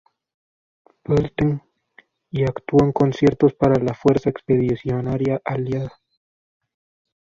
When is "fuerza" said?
3.93-4.31